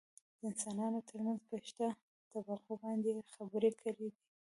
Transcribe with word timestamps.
دانسانانو 0.41 0.99
ترمنځ 1.09 1.41
په 1.49 1.55
شته 1.67 1.87
طبقو 2.31 2.73
باندې 2.83 3.09
يې 3.17 3.23
خبرې 3.35 3.71
کړي 3.81 3.93
دي. 3.99 4.09